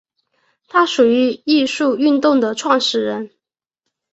[0.67, 1.13] 他是
[1.45, 3.29] 艺术运动的始创人。